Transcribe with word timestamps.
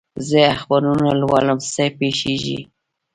زه 0.29 0.39
اخبارونه 0.55 1.07
لولم، 1.21 1.57
څه 1.73 1.83
پېښېږي؟ 1.99 2.59